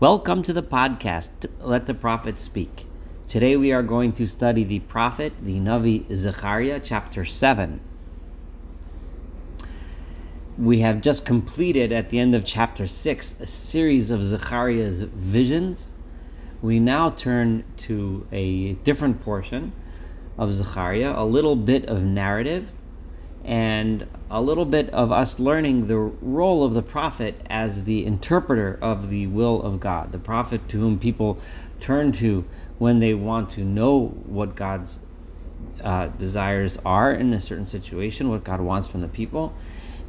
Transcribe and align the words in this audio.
Welcome 0.00 0.42
to 0.44 0.54
the 0.54 0.62
podcast, 0.62 1.28
Let 1.60 1.84
the 1.84 1.92
Prophet 1.92 2.38
Speak. 2.38 2.86
Today 3.28 3.54
we 3.54 3.70
are 3.70 3.82
going 3.82 4.12
to 4.12 4.26
study 4.26 4.64
the 4.64 4.78
prophet, 4.78 5.34
the 5.42 5.60
Navi 5.60 6.06
Zechariah, 6.16 6.80
chapter 6.82 7.26
7. 7.26 7.82
We 10.56 10.80
have 10.80 11.02
just 11.02 11.26
completed 11.26 11.92
at 11.92 12.08
the 12.08 12.18
end 12.18 12.34
of 12.34 12.46
chapter 12.46 12.86
6 12.86 13.36
a 13.40 13.46
series 13.46 14.10
of 14.10 14.24
Zechariah's 14.24 15.02
visions. 15.02 15.90
We 16.62 16.80
now 16.80 17.10
turn 17.10 17.64
to 17.88 18.26
a 18.32 18.76
different 18.76 19.20
portion 19.20 19.74
of 20.38 20.54
Zechariah, 20.54 21.12
a 21.14 21.26
little 21.26 21.56
bit 21.56 21.84
of 21.84 22.02
narrative 22.02 22.72
and 23.44 24.06
a 24.30 24.40
little 24.40 24.64
bit 24.64 24.90
of 24.90 25.10
us 25.10 25.38
learning 25.38 25.86
the 25.86 25.96
role 25.96 26.64
of 26.64 26.74
the 26.74 26.82
prophet 26.82 27.40
as 27.48 27.84
the 27.84 28.04
interpreter 28.04 28.78
of 28.82 29.10
the 29.10 29.26
will 29.26 29.62
of 29.62 29.80
God, 29.80 30.12
the 30.12 30.18
prophet 30.18 30.68
to 30.68 30.78
whom 30.78 30.98
people 30.98 31.38
turn 31.80 32.12
to 32.12 32.44
when 32.78 32.98
they 32.98 33.14
want 33.14 33.50
to 33.50 33.64
know 33.64 34.08
what 34.26 34.54
God's 34.54 35.00
uh, 35.82 36.08
desires 36.08 36.78
are 36.84 37.12
in 37.12 37.32
a 37.32 37.40
certain 37.40 37.66
situation, 37.66 38.28
what 38.28 38.44
God 38.44 38.60
wants 38.60 38.86
from 38.86 39.00
the 39.00 39.08
people. 39.08 39.54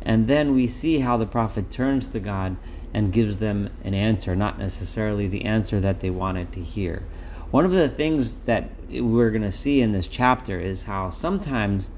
And 0.02 0.28
then 0.28 0.54
we 0.54 0.68
see 0.68 1.00
how 1.00 1.18
the 1.18 1.26
prophet 1.26 1.72
turns 1.72 2.08
to 2.10 2.20
God 2.20 2.58
and 2.94 3.14
gives 3.14 3.38
them 3.38 3.70
an 3.84 3.94
answer, 3.94 4.36
not 4.36 4.60
necessarily 4.60 5.28
the 5.28 5.46
answer 5.46 5.80
that 5.80 6.02
they 6.02 6.10
wanted 6.10 6.52
to 6.54 6.62
hear. 6.62 7.04
One 7.52 7.66
of 7.66 7.72
the 7.72 7.90
things 7.90 8.36
that 8.40 8.70
we're 8.90 9.30
going 9.30 9.42
to 9.42 9.52
see 9.52 9.82
in 9.82 9.92
this 9.92 10.08
chapter 10.08 10.60
is 10.60 10.84
how 10.84 11.10
sometimes 11.10 11.90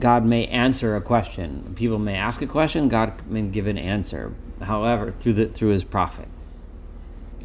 God 0.00 0.24
may 0.24 0.46
answer 0.46 0.94
a 0.96 1.00
question. 1.00 1.72
People 1.76 1.98
may 1.98 2.14
ask 2.14 2.40
a 2.42 2.46
question, 2.46 2.88
God 2.88 3.28
may 3.28 3.42
give 3.42 3.66
an 3.66 3.78
answer. 3.78 4.32
However, 4.62 5.10
through 5.10 5.34
the 5.34 5.46
through 5.46 5.70
his 5.70 5.84
prophet. 5.84 6.28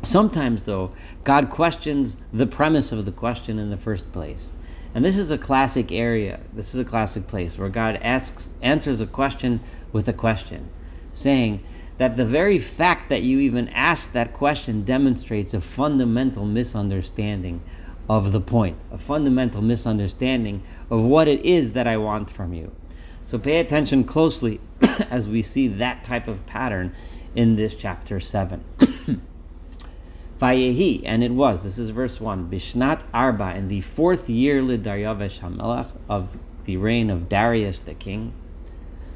Sometimes 0.04 0.64
though, 0.64 0.92
God 1.24 1.50
questions 1.50 2.18
the 2.32 2.48
premise 2.48 2.92
of 2.92 3.06
the 3.06 3.12
question 3.12 3.58
in 3.58 3.70
the 3.70 3.78
first 3.78 4.12
place. 4.12 4.52
And 4.96 5.04
this 5.04 5.18
is 5.18 5.32
a 5.32 5.38
classic 5.38 5.92
area. 5.92 6.42
This 6.54 6.74
is 6.74 6.80
a 6.80 6.86
classic 6.86 7.28
place 7.28 7.58
where 7.58 7.70
God 7.70 7.96
asks 8.02 8.52
answers 8.62 9.02
a 9.02 9.08
question 9.08 9.60
with 9.92 10.08
a 10.08 10.14
question, 10.14 10.70
saying 11.12 11.64
that 11.98 12.18
the 12.18 12.26
very 12.26 12.60
fact 12.60 13.10
that 13.10 13.24
you 13.24 13.40
even 13.40 13.70
asked 13.70 14.14
that 14.14 14.34
question 14.34 14.84
demonstrates 14.84 15.54
a 15.54 15.62
fundamental 15.62 16.46
misunderstanding 16.46 17.62
of 18.10 18.32
the 18.32 18.42
point, 18.42 18.78
a 18.92 18.98
fundamental 18.98 19.62
misunderstanding 19.62 20.64
of 20.90 21.02
what 21.02 21.28
it 21.28 21.44
is 21.46 21.74
that 21.74 21.88
I 21.88 21.98
want 21.98 22.30
from 22.30 22.54
you. 22.54 22.72
So 23.24 23.40
pay 23.40 23.60
attention 23.60 24.04
closely 24.04 24.60
as 25.10 25.28
we 25.30 25.42
see 25.42 25.68
that 25.68 26.04
type 26.04 26.28
of 26.28 26.46
pattern 26.46 26.94
in 27.36 27.56
this 27.56 27.74
chapter 27.74 28.20
7. 28.20 28.64
Vayehi, 30.40 31.02
and 31.06 31.24
it 31.24 31.32
was, 31.32 31.64
this 31.64 31.78
is 31.78 31.92
verse 31.92 32.20
1, 32.20 32.50
Bishnat 32.50 33.04
Arba, 33.14 33.56
in 33.56 33.70
the 33.70 33.82
fourth 33.82 34.30
year 34.30 34.62
Lidaryavesh 34.62 35.40
HaMelech, 35.40 35.88
of 36.10 36.38
the 36.66 36.76
reign 36.78 37.10
of 37.10 37.30
Darius 37.30 37.80
the 37.80 37.94
king. 37.94 38.34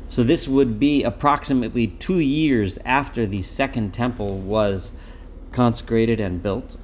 So 0.07 0.23
this 0.23 0.47
would 0.47 0.79
be 0.79 1.03
approximately 1.03 1.87
two 1.87 2.19
years 2.19 2.79
after 2.85 3.25
the 3.25 3.41
second 3.41 3.93
temple 3.93 4.37
was 4.37 4.93
consecrated 5.51 6.21
and 6.21 6.41
built. 6.41 6.77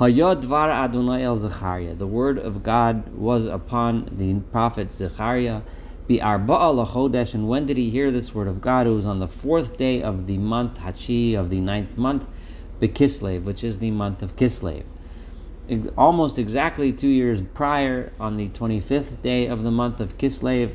Adonai 0.00 1.22
el 1.22 1.36
Zechariah. 1.36 1.94
The 1.94 2.06
word 2.06 2.38
of 2.38 2.62
God 2.62 3.14
was 3.14 3.44
upon 3.44 4.08
the 4.10 4.34
prophet 4.50 4.90
Zechariah. 4.90 5.60
Be 6.06 6.18
arba'a 6.18 6.86
lachodesh. 6.86 7.34
And 7.34 7.48
when 7.48 7.66
did 7.66 7.76
he 7.76 7.90
hear 7.90 8.10
this 8.10 8.34
word 8.34 8.48
of 8.48 8.62
God? 8.62 8.86
It 8.86 8.90
was 8.90 9.04
on 9.04 9.18
the 9.18 9.28
fourth 9.28 9.76
day 9.76 10.02
of 10.02 10.26
the 10.26 10.38
month 10.38 10.78
Hachi 10.78 11.34
of 11.34 11.50
the 11.50 11.60
ninth 11.60 11.98
month, 11.98 12.26
Bekislev, 12.80 13.42
which 13.42 13.62
is 13.62 13.78
the 13.80 13.90
month 13.90 14.22
of 14.22 14.36
Kislev. 14.36 14.84
Almost 15.98 16.38
exactly 16.38 16.94
two 16.94 17.08
years 17.08 17.42
prior, 17.52 18.12
on 18.18 18.38
the 18.38 18.48
25th 18.48 19.20
day 19.20 19.48
of 19.48 19.64
the 19.64 19.70
month 19.70 20.00
of 20.00 20.16
Kislev, 20.16 20.74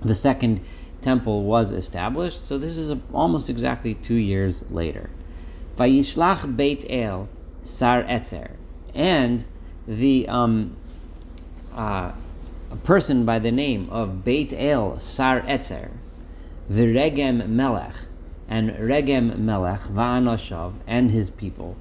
the 0.00 0.14
second 0.14 0.60
temple 1.00 1.42
was 1.42 1.72
established. 1.72 2.46
So 2.46 2.56
this 2.56 2.78
is 2.78 2.88
a, 2.88 3.00
almost 3.12 3.50
exactly 3.50 3.94
two 3.94 4.14
years 4.14 4.62
later. 4.70 5.10
Vayishlach 5.76 6.56
Beit 6.56 6.86
El 6.88 7.28
Sar 7.62 8.02
Etzer, 8.04 8.52
and 8.94 9.44
the 9.86 10.28
um, 10.28 10.76
uh, 11.74 12.12
a 12.70 12.76
person 12.76 13.24
by 13.24 13.38
the 13.38 13.52
name 13.52 13.88
of 13.90 14.24
Beit 14.24 14.52
El 14.56 14.98
Sar 14.98 15.42
Etzer, 15.42 15.90
the 16.68 16.82
Regem 16.82 17.46
Melech, 17.48 17.94
and 18.48 18.70
Regem 18.70 19.38
Melech 19.38 19.80
Va'anoshav 19.80 20.74
and 20.86 21.10
his 21.10 21.30
people 21.30 21.76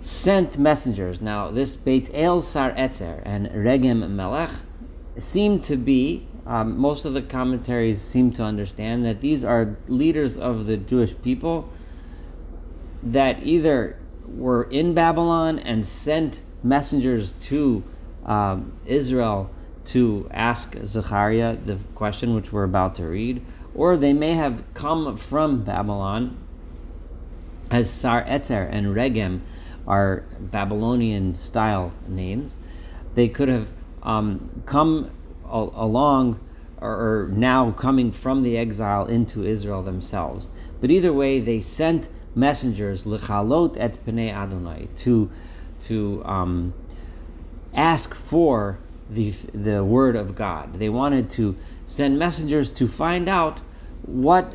sent 0.00 0.56
messengers. 0.58 1.20
Now, 1.20 1.50
this 1.50 1.74
Beit 1.74 2.10
El 2.14 2.40
Sar 2.40 2.70
Etzer 2.72 3.20
and 3.24 3.48
Regem 3.48 4.08
Melech 4.10 4.50
seem 5.18 5.60
to 5.62 5.76
be, 5.76 6.28
um, 6.46 6.78
most 6.78 7.04
of 7.04 7.14
the 7.14 7.22
commentaries 7.22 8.00
seem 8.00 8.32
to 8.32 8.44
understand 8.44 9.04
that 9.04 9.20
these 9.20 9.42
are 9.42 9.76
leaders 9.88 10.38
of 10.38 10.66
the 10.66 10.76
Jewish 10.76 11.14
people 11.22 11.68
that 13.02 13.42
either 13.42 13.98
were 14.28 14.64
in 14.64 14.94
Babylon 14.94 15.58
and 15.58 15.86
sent 15.86 16.40
messengers 16.62 17.32
to 17.32 17.84
um, 18.24 18.72
Israel 18.86 19.50
to 19.86 20.28
ask 20.32 20.76
Zechariah 20.84 21.56
the 21.56 21.78
question 21.94 22.34
which 22.34 22.52
we're 22.52 22.64
about 22.64 22.96
to 22.96 23.04
read, 23.04 23.44
or 23.74 23.96
they 23.96 24.12
may 24.12 24.32
have 24.34 24.62
come 24.74 25.16
from 25.16 25.62
Babylon 25.62 26.36
as 27.70 27.90
Sar 27.90 28.24
Etzer 28.24 28.68
and 28.70 28.86
Regem 28.88 29.40
are 29.86 30.24
Babylonian 30.40 31.36
style 31.36 31.92
names. 32.08 32.56
They 33.14 33.28
could 33.28 33.48
have 33.48 33.70
um, 34.02 34.62
come 34.66 35.10
along 35.48 36.40
or, 36.80 36.90
or 36.90 37.28
now 37.28 37.70
coming 37.70 38.12
from 38.12 38.42
the 38.42 38.56
exile 38.56 39.06
into 39.06 39.44
Israel 39.44 39.82
themselves. 39.82 40.48
But 40.80 40.90
either 40.90 41.12
way, 41.12 41.40
they 41.40 41.60
sent 41.60 42.08
messengers 42.36 43.04
lechalot 43.04 43.76
et 43.78 43.98
pnei 44.04 44.32
Adonai 44.32 44.88
to 44.96 45.30
to 45.80 46.22
um, 46.24 46.74
ask 47.74 48.14
for 48.14 48.78
the 49.10 49.30
the 49.52 49.82
word 49.82 50.14
of 50.14 50.36
God. 50.36 50.74
They 50.74 50.88
wanted 50.88 51.30
to 51.30 51.56
send 51.86 52.18
messengers 52.18 52.70
to 52.72 52.86
find 52.86 53.28
out 53.28 53.60
what 54.02 54.54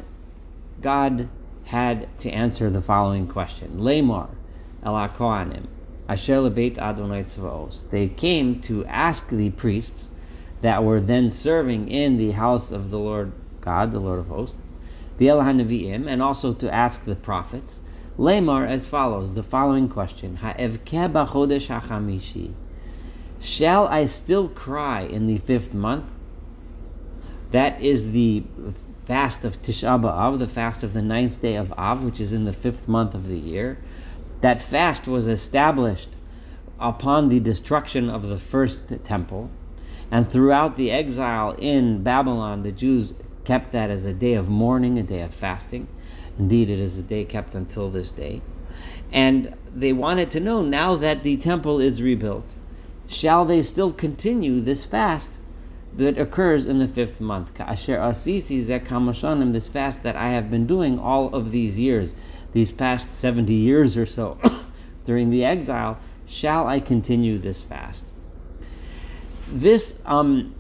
God 0.82 1.28
had 1.66 2.08
to 2.20 2.30
answer 2.30 2.70
the 2.70 2.82
following 2.82 3.28
question: 3.28 3.80
Lemar 3.80 4.30
el 4.84 4.94
Kohanim 5.10 5.68
asher 6.08 6.38
lebeit 6.38 6.78
Adonai 6.78 7.24
tzvaos. 7.24 7.90
They 7.90 8.08
came 8.08 8.62
to 8.62 8.86
ask 8.86 9.30
the 9.30 9.50
priests 9.52 10.10
that 10.62 10.84
were 10.84 11.00
then 11.00 11.30
serving 11.30 11.90
in 11.90 12.18
the 12.18 12.32
house 12.32 12.70
of 12.70 12.92
the 12.92 13.00
Lord 13.00 13.32
God, 13.62 13.92
the 13.92 14.00
Lord 14.00 14.20
of 14.20 14.28
hosts 14.28 14.71
Hanaviim, 15.22 16.08
and 16.08 16.22
also 16.22 16.54
to 16.54 16.74
ask 16.74 17.06
the 17.06 17.16
prophets. 17.16 17.82
Lemar 18.18 18.68
as 18.68 18.88
follows: 18.88 19.34
the 19.36 19.44
following 19.44 19.88
question: 19.88 20.40
b'chodesh 20.42 21.68
hachamishi. 21.68 22.54
Shall 23.40 23.88
I 23.88 24.06
still 24.06 24.50
cry 24.50 25.02
in 25.02 25.28
the 25.28 25.38
fifth 25.38 25.74
month? 25.74 26.06
That 27.52 27.82
is 27.82 28.12
the 28.12 28.44
fast 29.06 29.44
of 29.44 29.62
Tisha 29.62 30.00
B'av, 30.02 30.40
the 30.40 30.48
fast 30.48 30.84
of 30.84 30.94
the 30.94 31.02
ninth 31.02 31.42
day 31.42 31.56
of 31.56 31.74
Av, 31.74 32.04
which 32.04 32.20
is 32.20 32.34
in 32.34 32.46
the 32.46 32.54
fifth 32.54 32.88
month 32.88 33.16
of 33.16 33.28
the 33.28 33.38
year. 33.38 33.80
That 34.42 34.62
fast 34.62 35.08
was 35.08 35.28
established 35.28 36.10
upon 36.80 37.30
the 37.30 37.40
destruction 37.40 38.10
of 38.10 38.30
the 38.30 38.38
first 38.38 38.84
temple, 39.04 39.50
and 40.10 40.30
throughout 40.30 40.78
the 40.78 40.92
exile 40.92 41.52
in 41.58 42.04
Babylon, 42.04 42.64
the 42.64 42.72
Jews 42.72 43.14
kept 43.52 43.74
that 43.74 43.90
as 43.90 44.06
a 44.06 44.14
day 44.14 44.34
of 44.36 44.48
mourning, 44.48 44.98
a 44.98 45.04
day 45.04 45.20
of 45.20 45.34
fasting. 45.34 45.86
Indeed, 46.40 46.70
it 46.70 46.80
is 46.80 46.98
a 46.98 47.02
day 47.02 47.26
kept 47.26 47.54
until 47.54 47.90
this 47.90 48.10
day. 48.10 48.42
And 49.12 49.54
they 49.76 49.92
wanted 49.92 50.32
to 50.32 50.40
know 50.40 50.62
now 50.62 50.96
that 50.96 51.24
the 51.24 51.36
temple 51.36 51.82
is 51.82 52.02
rebuilt, 52.02 52.46
shall 53.10 53.44
they 53.44 53.62
still 53.62 53.92
continue 53.92 54.62
this 54.62 54.86
fast 54.86 55.34
that 55.98 56.18
occurs 56.18 56.66
in 56.66 56.80
the 56.80 56.88
fifth 56.88 57.20
month? 57.20 57.52
Asher 57.60 58.00
asisi 58.00 58.62
zekamashanim, 58.62 59.52
this 59.52 59.68
fast 59.68 60.02
that 60.04 60.16
I 60.16 60.30
have 60.30 60.50
been 60.50 60.66
doing 60.66 60.98
all 60.98 61.36
of 61.36 61.52
these 61.52 61.78
years, 61.78 62.16
these 62.54 62.72
past 62.72 63.12
70 63.12 63.54
years 63.54 63.98
or 63.98 64.06
so 64.06 64.40
during 65.04 65.30
the 65.30 65.44
exile, 65.44 66.00
shall 66.26 66.70
I 66.70 66.80
continue 66.80 67.38
this 67.38 67.64
fast? 67.64 68.06
This 69.52 70.00
um, 70.06 70.56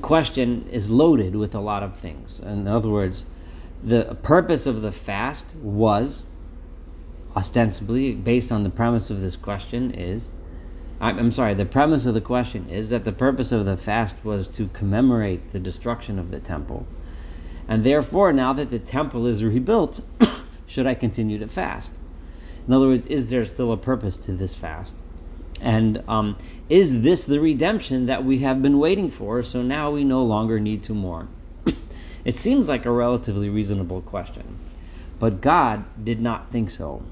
question 0.00 0.66
is 0.70 0.90
loaded 0.90 1.36
with 1.36 1.54
a 1.54 1.60
lot 1.60 1.82
of 1.82 1.96
things. 1.96 2.40
In 2.40 2.68
other 2.68 2.88
words, 2.88 3.24
the 3.82 4.16
purpose 4.22 4.66
of 4.66 4.82
the 4.82 4.92
fast 4.92 5.54
was 5.56 6.26
ostensibly 7.36 8.14
based 8.14 8.52
on 8.52 8.62
the 8.62 8.70
premise 8.70 9.10
of 9.10 9.20
this 9.20 9.36
question 9.36 9.90
is 9.92 10.30
I'm 11.00 11.32
sorry, 11.32 11.52
the 11.54 11.66
premise 11.66 12.06
of 12.06 12.14
the 12.14 12.20
question 12.20 12.68
is 12.70 12.88
that 12.90 13.04
the 13.04 13.12
purpose 13.12 13.52
of 13.52 13.66
the 13.66 13.76
fast 13.76 14.16
was 14.24 14.48
to 14.50 14.68
commemorate 14.68 15.50
the 15.50 15.58
destruction 15.58 16.18
of 16.18 16.30
the 16.30 16.40
temple. 16.40 16.86
And 17.68 17.84
therefore, 17.84 18.32
now 18.32 18.52
that 18.54 18.70
the 18.70 18.78
temple 18.78 19.26
is 19.26 19.44
rebuilt, 19.44 20.00
should 20.66 20.86
I 20.86 20.94
continue 20.94 21.38
to 21.38 21.48
fast? 21.48 21.92
In 22.66 22.72
other 22.72 22.86
words, 22.86 23.06
is 23.06 23.26
there 23.26 23.44
still 23.44 23.72
a 23.72 23.76
purpose 23.76 24.16
to 24.18 24.32
this 24.32 24.54
fast? 24.54 24.96
And 25.64 26.04
um, 26.06 26.36
is 26.68 27.00
this 27.00 27.24
the 27.24 27.40
redemption 27.40 28.04
that 28.04 28.22
we 28.22 28.40
have 28.40 28.60
been 28.60 28.78
waiting 28.78 29.10
for? 29.10 29.42
So 29.42 29.62
now 29.62 29.90
we 29.90 30.04
no 30.04 30.22
longer 30.22 30.60
need 30.60 30.82
to 30.84 30.92
mourn. 30.92 31.28
it 32.24 32.36
seems 32.36 32.68
like 32.68 32.84
a 32.84 32.90
relatively 32.90 33.48
reasonable 33.48 34.02
question, 34.02 34.58
but 35.18 35.40
God 35.40 35.86
did 36.04 36.20
not 36.20 36.52
think 36.52 36.70
so. 36.70 37.02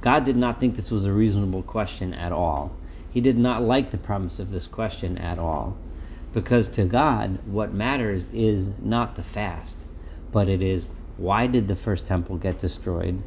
God 0.00 0.24
did 0.24 0.36
not 0.36 0.60
think 0.60 0.74
this 0.74 0.90
was 0.90 1.04
a 1.04 1.12
reasonable 1.12 1.62
question 1.62 2.14
at 2.14 2.32
all. 2.32 2.74
He 3.12 3.20
did 3.20 3.36
not 3.36 3.62
like 3.62 3.90
the 3.90 3.98
premise 3.98 4.38
of 4.38 4.50
this 4.50 4.66
question 4.66 5.18
at 5.18 5.38
all. 5.38 5.76
Because 6.32 6.70
to 6.70 6.84
God, 6.84 7.38
what 7.44 7.74
matters 7.74 8.30
is 8.30 8.70
not 8.80 9.16
the 9.16 9.22
fast, 9.22 9.84
but 10.32 10.48
it 10.48 10.62
is 10.62 10.88
why 11.18 11.46
did 11.46 11.68
the 11.68 11.76
first 11.76 12.06
temple 12.06 12.38
get 12.38 12.58
destroyed? 12.58 13.22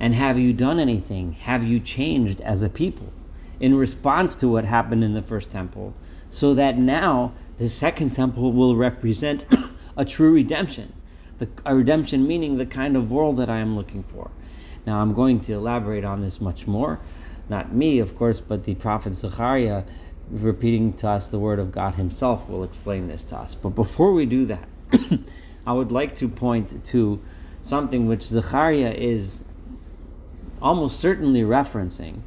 And 0.00 0.14
have 0.14 0.38
you 0.38 0.52
done 0.52 0.78
anything? 0.78 1.32
Have 1.32 1.64
you 1.64 1.80
changed 1.80 2.40
as 2.42 2.62
a 2.62 2.68
people 2.68 3.12
in 3.60 3.74
response 3.74 4.34
to 4.36 4.48
what 4.48 4.64
happened 4.64 5.02
in 5.02 5.14
the 5.14 5.22
first 5.22 5.50
temple 5.50 5.94
so 6.30 6.54
that 6.54 6.78
now 6.78 7.32
the 7.56 7.68
second 7.68 8.10
temple 8.10 8.52
will 8.52 8.76
represent 8.76 9.44
a 9.96 10.04
true 10.04 10.32
redemption? 10.32 10.92
The, 11.38 11.48
a 11.64 11.74
redemption 11.74 12.26
meaning 12.26 12.56
the 12.56 12.66
kind 12.66 12.96
of 12.96 13.10
world 13.10 13.36
that 13.38 13.50
I 13.50 13.58
am 13.58 13.76
looking 13.76 14.02
for. 14.04 14.30
Now, 14.86 15.00
I'm 15.00 15.12
going 15.12 15.40
to 15.40 15.52
elaborate 15.52 16.04
on 16.04 16.20
this 16.20 16.40
much 16.40 16.66
more. 16.66 17.00
Not 17.48 17.72
me, 17.72 17.98
of 17.98 18.16
course, 18.16 18.40
but 18.40 18.64
the 18.64 18.74
prophet 18.74 19.12
Zechariah 19.12 19.84
repeating 20.30 20.92
to 20.94 21.08
us 21.08 21.28
the 21.28 21.38
word 21.38 21.58
of 21.58 21.72
God 21.72 21.94
himself 21.94 22.48
will 22.48 22.64
explain 22.64 23.08
this 23.08 23.22
to 23.24 23.36
us. 23.36 23.54
But 23.54 23.70
before 23.70 24.12
we 24.12 24.26
do 24.26 24.46
that, 24.46 24.68
I 25.66 25.72
would 25.72 25.92
like 25.92 26.16
to 26.16 26.28
point 26.28 26.84
to 26.86 27.20
something 27.62 28.06
which 28.06 28.22
Zechariah 28.22 28.94
is 28.96 29.42
almost 30.60 31.00
certainly 31.00 31.42
referencing, 31.42 32.20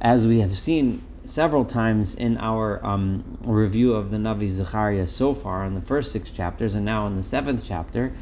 as 0.00 0.26
we 0.26 0.40
have 0.40 0.56
seen 0.56 1.02
several 1.24 1.64
times 1.64 2.14
in 2.14 2.38
our 2.38 2.84
um, 2.86 3.38
review 3.42 3.94
of 3.94 4.10
the 4.10 4.16
Navi 4.16 4.48
Zechariah 4.48 5.06
so 5.06 5.34
far 5.34 5.64
in 5.64 5.74
the 5.74 5.80
first 5.80 6.12
six 6.12 6.30
chapters 6.30 6.74
and 6.74 6.84
now 6.84 7.06
in 7.06 7.16
the 7.16 7.22
seventh 7.22 7.64
chapter. 7.66 8.12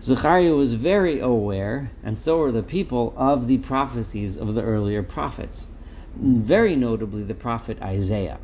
Zechariah 0.00 0.54
was 0.54 0.74
very 0.74 1.18
aware, 1.18 1.90
and 2.04 2.18
so 2.18 2.38
were 2.38 2.52
the 2.52 2.62
people, 2.62 3.12
of 3.16 3.48
the 3.48 3.58
prophecies 3.58 4.36
of 4.36 4.54
the 4.54 4.62
earlier 4.62 5.02
prophets, 5.02 5.66
very 6.14 6.76
notably 6.76 7.22
the 7.22 7.34
prophet 7.34 7.80
Isaiah. 7.82 8.38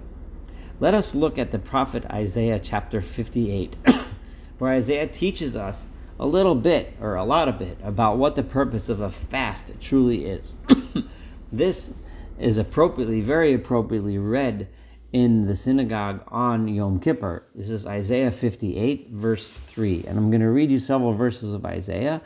Let 0.81 0.95
us 0.95 1.15
look 1.15 1.39
at 1.39 1.53
the 1.53 1.61
prophet 1.61 2.05
Isaiah 2.07 2.59
chapter 2.59 3.01
58, 3.01 3.77
where 4.59 4.73
Isaiah 4.73 5.07
teaches 5.07 5.55
us 5.55 5.87
a 6.19 6.27
little 6.27 6.55
bit, 6.55 6.95
or 7.01 7.17
a 7.17 7.25
lot 7.25 7.49
of 7.49 7.59
bit, 7.59 7.79
about 7.83 8.19
what 8.19 8.37
the 8.37 8.43
purpose 8.43 8.89
of 8.89 9.01
a 9.01 9.11
fast 9.11 9.73
truly 9.81 10.27
is. 10.27 10.55
this 11.53 11.93
is 12.39 12.59
appropriately, 12.59 13.21
very 13.21 13.53
appropriately 13.53 14.19
read 14.19 14.69
in 15.13 15.47
the 15.47 15.57
synagogue 15.57 16.23
on 16.29 16.67
Yom 16.67 16.99
Kippur. 16.99 17.45
This 17.55 17.71
is 17.71 17.87
Isaiah 17.87 18.31
58, 18.31 19.11
verse 19.11 19.51
3. 19.51 20.05
And 20.07 20.19
I'm 20.19 20.31
going 20.31 20.41
to 20.41 20.51
read 20.51 20.71
you 20.71 20.79
several 20.79 21.15
verses 21.15 21.53
of 21.53 21.65
Isaiah 21.65 22.21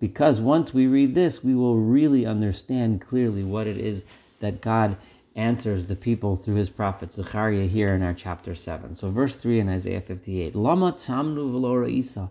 because 0.00 0.40
once 0.40 0.72
we 0.72 0.86
read 0.86 1.14
this, 1.14 1.44
we 1.44 1.54
will 1.54 1.76
really 1.76 2.24
understand 2.24 3.02
clearly 3.02 3.44
what 3.44 3.66
it 3.66 3.76
is 3.76 4.04
that 4.40 4.62
God 4.62 4.96
answers 5.36 5.86
the 5.86 5.96
people 5.96 6.34
through 6.34 6.56
his 6.56 6.70
prophet 6.70 7.12
Zechariah 7.12 7.66
here 7.66 7.94
in 7.94 8.02
our 8.02 8.14
chapter 8.14 8.54
7. 8.54 8.94
So, 8.94 9.10
verse 9.10 9.36
3 9.36 9.60
in 9.60 9.68
Isaiah 9.68 10.00
58 10.00 10.54
Lama 10.54 10.92
tsamnu 10.92 11.52
v'lo 11.52 11.88
Isa. 11.88 12.30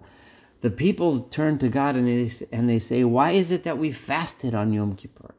The 0.61 0.69
people 0.69 1.21
turn 1.21 1.57
to 1.59 1.69
God 1.69 1.95
and 1.95 2.07
they, 2.07 2.29
and 2.51 2.69
they 2.69 2.79
say, 2.79 3.03
Why 3.03 3.31
is 3.31 3.51
it 3.51 3.63
that 3.63 3.77
we 3.77 3.91
fasted 3.91 4.53
on 4.53 4.73
Yom 4.73 4.95
Kippur? 4.95 5.35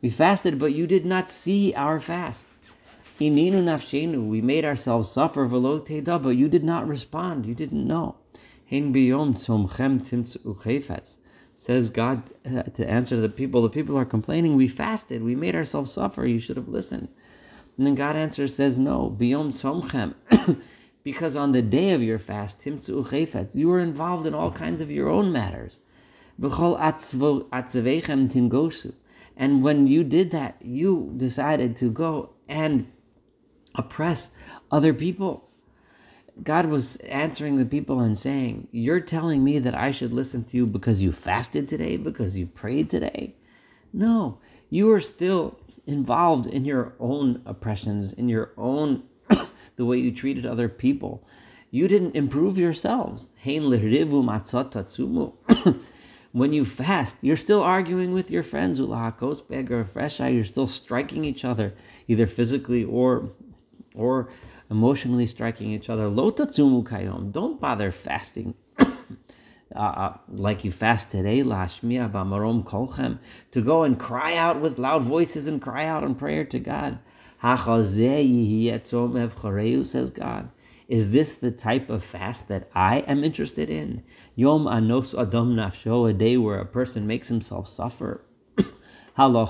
We 0.00 0.08
fasted, 0.10 0.58
but 0.58 0.72
you 0.72 0.86
did 0.86 1.04
not 1.04 1.30
see 1.30 1.74
our 1.74 2.00
fast. 2.00 2.46
Ininu 3.20 3.62
nafshenu, 3.62 4.26
we 4.26 4.40
made 4.40 4.64
ourselves 4.64 5.10
suffer 5.10 5.44
velo 5.44 5.78
teda, 5.78 6.20
but 6.20 6.30
you 6.30 6.48
did 6.48 6.64
not 6.64 6.88
respond. 6.88 7.46
You 7.46 7.54
didn't 7.54 7.86
know. 7.86 8.16
Says 11.54 11.90
God 11.90 12.22
uh, 12.44 12.62
to 12.62 12.88
answer 12.88 13.20
the 13.20 13.28
people. 13.28 13.62
The 13.62 13.68
people 13.68 13.98
are 13.98 14.04
complaining. 14.04 14.56
We 14.56 14.66
fasted. 14.66 15.22
We 15.22 15.36
made 15.36 15.54
ourselves 15.54 15.92
suffer. 15.92 16.26
You 16.26 16.40
should 16.40 16.56
have 16.56 16.68
listened. 16.68 17.08
And 17.76 17.86
then 17.86 17.94
God 17.94 18.16
answers, 18.16 18.56
says, 18.56 18.78
No. 18.78 19.10
because 21.04 21.36
on 21.36 21.52
the 21.52 21.62
day 21.62 21.92
of 21.92 22.02
your 22.02 22.18
fast, 22.18 22.60
timtzu 22.60 23.04
uchefetz, 23.04 23.54
you 23.54 23.68
were 23.68 23.80
involved 23.80 24.26
in 24.26 24.34
all 24.34 24.50
kinds 24.50 24.80
of 24.80 24.90
your 24.90 25.08
own 25.08 25.32
matters. 25.32 25.80
V'chol 26.40 26.78
atzvechem 26.80 28.30
tingosu. 28.32 28.94
And 29.36 29.62
when 29.62 29.86
you 29.86 30.04
did 30.04 30.30
that, 30.30 30.56
you 30.60 31.12
decided 31.16 31.76
to 31.78 31.90
go 31.90 32.30
and 32.48 32.90
oppress 33.74 34.30
other 34.70 34.92
people. 34.92 35.48
God 36.42 36.66
was 36.66 36.96
answering 36.96 37.56
the 37.56 37.64
people 37.64 38.00
and 38.00 38.18
saying, 38.18 38.68
You're 38.70 39.00
telling 39.00 39.44
me 39.44 39.58
that 39.58 39.74
I 39.74 39.90
should 39.90 40.12
listen 40.12 40.44
to 40.44 40.56
you 40.56 40.66
because 40.66 41.02
you 41.02 41.12
fasted 41.12 41.68
today, 41.68 41.96
because 41.96 42.36
you 42.36 42.46
prayed 42.46 42.88
today? 42.90 43.36
No, 43.92 44.38
you 44.70 44.90
are 44.92 45.00
still 45.00 45.58
involved 45.86 46.46
in 46.46 46.64
your 46.64 46.94
own 46.98 47.42
oppressions, 47.44 48.12
in 48.12 48.28
your 48.28 48.52
own, 48.56 49.02
the 49.76 49.84
way 49.84 49.98
you 49.98 50.12
treated 50.12 50.46
other 50.46 50.68
people. 50.68 51.26
You 51.70 51.88
didn't 51.88 52.14
improve 52.14 52.58
yourselves. 52.58 53.30
when 56.32 56.52
you 56.52 56.64
fast, 56.64 57.16
you're 57.22 57.36
still 57.36 57.62
arguing 57.62 58.12
with 58.12 58.30
your 58.30 58.42
friends, 58.42 58.78
you're 58.78 60.44
still 60.44 60.66
striking 60.66 61.24
each 61.24 61.44
other, 61.44 61.74
either 62.06 62.26
physically 62.26 62.84
or 62.84 63.32
or 63.94 64.30
emotionally 64.70 65.26
striking 65.26 65.70
each 65.70 65.90
other. 65.90 66.08
Don't 67.30 67.60
bother 67.60 67.90
fasting. 67.90 68.54
Uh, 69.74 69.78
uh, 69.78 70.16
like 70.28 70.64
you 70.64 70.70
fast 70.70 71.10
today, 71.10 71.42
to 73.50 73.62
go 73.62 73.84
and 73.84 73.98
cry 73.98 74.36
out 74.36 74.60
with 74.60 74.78
loud 74.78 75.02
voices 75.02 75.46
and 75.46 75.62
cry 75.62 75.86
out 75.86 76.04
in 76.04 76.14
prayer 76.14 76.44
to 76.44 76.58
God. 76.58 76.98
Says 79.84 80.12
God. 80.12 80.50
Is 80.86 81.10
this 81.10 81.34
the 81.34 81.50
type 81.50 81.90
of 81.90 82.04
fast 82.04 82.46
that 82.46 82.70
I 82.72 82.98
am 82.98 83.24
interested 83.24 83.68
in? 83.68 84.04
Yom 84.36 84.68
anos 84.68 85.12
adam 85.12 85.56
nafsho, 85.56 86.08
a 86.08 86.12
day 86.12 86.36
where 86.36 86.60
a 86.60 86.64
person 86.64 87.04
makes 87.04 87.26
himself 87.26 87.66
suffer. 87.66 88.24
I 89.18 89.26
want 89.26 89.48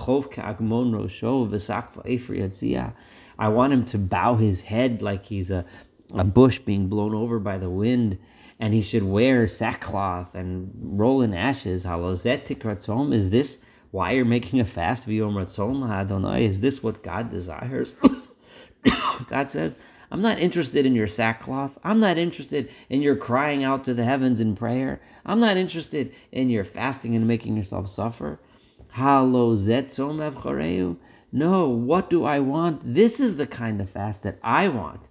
him 3.75 3.85
to 3.85 3.99
bow 3.99 4.37
his 4.37 4.63
head 4.63 5.03
like 5.03 5.27
he's 5.27 5.51
a, 5.51 5.67
a 6.15 6.25
bush 6.25 6.61
being 6.61 6.89
blown 6.89 7.15
over 7.15 7.39
by 7.39 7.59
the 7.59 7.69
wind, 7.69 8.17
and 8.59 8.73
he 8.73 8.81
should 8.81 9.05
wear 9.05 9.47
sackcloth 9.47 10.35
and 10.35 10.73
roll 10.81 11.21
in 11.21 11.35
ashes. 11.35 11.85
Is 11.85 13.31
this 13.31 13.59
why 13.93 14.13
you're 14.13 14.25
making 14.25 14.59
a 14.59 14.65
fast? 14.65 15.07
Is 15.07 16.61
this 16.61 16.83
what 16.83 17.03
God 17.03 17.31
desires? 17.31 17.95
God 19.29 19.51
says, 19.51 19.77
I'm 20.11 20.23
not 20.23 20.39
interested 20.39 20.87
in 20.87 20.95
your 20.95 21.07
sackcloth. 21.07 21.79
I'm 21.85 22.01
not 22.01 22.19
interested 22.19 22.71
in 22.89 23.03
your 23.03 23.17
crying 23.17 23.63
out 23.63 23.85
to 23.85 23.95
the 23.95 24.05
heavens 24.05 24.41
in 24.41 24.57
prayer. 24.57 25.01
I'm 25.25 25.41
not 25.41 25.57
interested 25.57 26.15
in 26.33 26.49
your 26.49 26.65
fasting 26.65 27.15
and 27.15 27.29
making 27.29 27.57
yourself 27.57 27.89
suffer. 27.89 28.41
No, 31.31 31.69
what 31.69 32.11
do 32.11 32.25
I 32.25 32.41
want? 32.41 32.95
This 32.95 33.21
is 33.21 33.37
the 33.37 33.47
kind 33.47 33.81
of 33.81 33.91
fast 33.91 34.23
that 34.23 34.39
I 34.43 34.69
want. 34.69 35.09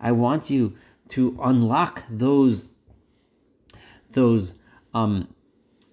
I 0.00 0.12
want 0.12 0.50
you 0.50 0.76
to 1.08 1.38
unlock 1.42 2.04
those 2.10 2.64
those 4.12 4.54
um 4.94 5.28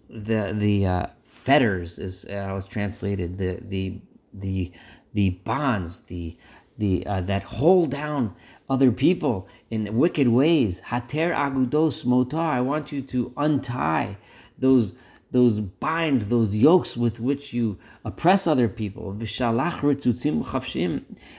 the 0.09 0.53
the 0.55 0.85
uh, 0.85 1.07
fetters 1.21 1.99
is 1.99 2.25
uh, 2.25 2.51
was 2.53 2.67
translated 2.67 3.37
the 3.37 3.59
the 3.61 3.99
the 4.33 4.71
the 5.13 5.29
bonds 5.29 6.01
the 6.01 6.37
the 6.77 7.05
uh, 7.07 7.21
that 7.21 7.43
hold 7.43 7.91
down 7.91 8.35
other 8.69 8.91
people 8.91 9.47
in 9.69 9.97
wicked 9.97 10.27
ways 10.27 10.79
hater 10.79 11.31
agudos 11.33 12.05
motar 12.05 12.49
I 12.49 12.61
want 12.61 12.91
you 12.91 13.01
to 13.01 13.33
untie 13.37 14.17
those 14.57 14.93
those 15.31 15.59
binds, 15.59 16.27
those 16.27 16.55
yokes 16.55 16.95
with 16.95 17.19
which 17.19 17.51
you 17.53 17.77
oppress 18.05 18.47
other 18.47 18.69
people. 18.69 19.17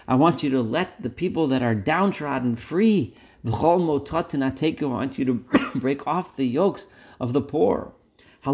I 0.06 0.14
want 0.14 0.42
you 0.42 0.50
to 0.50 0.60
let 0.60 1.02
the 1.02 1.10
people 1.10 1.46
that 1.48 1.62
are 1.62 1.74
downtrodden 1.74 2.56
free. 2.56 3.14
I 3.44 3.50
want 3.50 5.18
you 5.18 5.24
to 5.24 5.34
break 5.74 6.06
off 6.06 6.36
the 6.36 6.46
yokes 6.46 6.86
of 7.18 7.32
the 7.32 7.40
poor. 7.40 7.92
I 8.44 8.50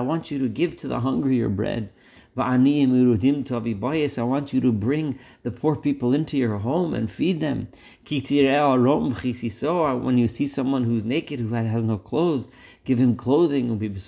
want 0.00 0.30
you 0.30 0.38
to 0.38 0.48
give 0.48 0.76
to 0.76 0.88
the 0.88 1.00
hungry 1.00 1.36
your 1.36 1.48
bread. 1.48 1.90
I 2.36 2.56
want 2.56 4.52
you 4.52 4.60
to 4.60 4.72
bring 4.72 5.18
the 5.42 5.52
poor 5.52 5.76
people 5.76 6.12
into 6.12 6.36
your 6.36 6.58
home 6.58 6.92
and 6.92 7.08
feed 7.08 7.38
them. 7.40 7.68
When 8.04 8.18
you 10.18 10.28
see 10.28 10.46
someone 10.48 10.84
who's 10.84 11.04
naked, 11.04 11.40
who 11.40 11.54
has 11.54 11.84
no 11.84 11.98
clothes, 11.98 12.48
give 12.84 12.98
him 12.98 13.14
clothing. 13.14 14.00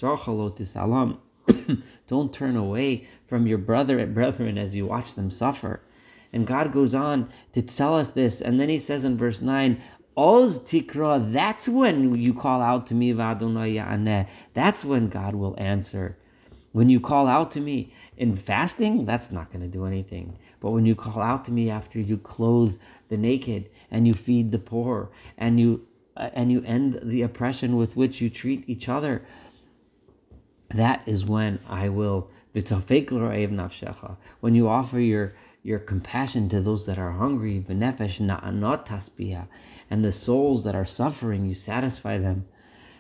Don't 2.09 2.33
turn 2.33 2.57
away 2.57 3.07
from 3.27 3.47
your 3.47 3.59
brother 3.59 4.01
and 4.01 4.13
brethren 4.13 4.59
as 4.59 4.75
you 4.75 4.87
watch 4.87 5.15
them 5.15 5.31
suffer. 5.31 5.81
And 6.33 6.45
God 6.47 6.73
goes 6.73 6.95
on 6.95 7.29
to 7.53 7.63
tell 7.63 7.95
us 7.95 8.11
this. 8.11 8.41
And 8.41 8.59
then 8.59 8.69
he 8.69 8.81
says 8.81 9.05
in 9.05 9.17
verse 9.17 9.41
9, 9.41 9.81
Oz 10.17 10.59
tikra, 10.59 11.33
that's 11.33 11.69
when 11.69 12.15
you 12.15 12.33
call 12.33 12.63
out 12.63 12.87
to 12.87 12.95
me, 12.95 13.13
That's 14.55 14.85
when 14.85 15.09
God 15.09 15.35
will 15.35 15.55
answer. 15.59 16.17
When 16.73 16.89
you 16.89 17.01
call 17.01 17.27
out 17.27 17.51
to 17.53 17.61
me 17.61 17.93
in 18.17 18.37
fasting, 18.37 19.05
that's 19.05 19.31
not 19.31 19.51
going 19.51 19.63
to 19.63 19.69
do 19.69 19.85
anything. 19.85 20.39
But 20.61 20.71
when 20.71 20.87
you 20.87 20.95
call 20.95 21.23
out 21.23 21.45
to 21.47 21.53
me 21.53 21.71
after 21.71 21.99
you 21.99 22.19
clothe 22.19 22.79
the 23.09 23.17
naked 23.17 23.71
and 23.91 24.07
you 24.07 24.15
feed 24.15 24.53
the 24.53 24.59
poor 24.59 25.11
and 25.39 25.59
you 25.61 25.87
uh, 26.17 26.31
and 26.33 26.51
you 26.51 26.63
end 26.65 27.01
the 27.03 27.23
oppression 27.23 27.77
with 27.77 27.95
which 27.95 28.21
you 28.21 28.31
treat 28.31 28.65
each 28.67 28.89
other, 28.89 29.25
that 30.71 31.03
is 31.07 31.25
when 31.25 31.61
I 31.69 31.89
will 31.89 32.31
when 34.41 34.55
you 34.55 34.69
offer 34.69 34.99
your 34.99 35.35
your 35.67 35.79
compassion 35.79 36.49
to 36.49 36.61
those 36.61 36.87
that 36.87 36.99
are 36.99 37.13
hungry, 37.13 37.65
and 39.91 40.05
the 40.05 40.13
souls 40.13 40.65
that 40.65 40.75
are 40.75 40.85
suffering, 40.85 41.47
you 41.47 41.55
satisfy 41.55 42.19
them, 42.19 42.47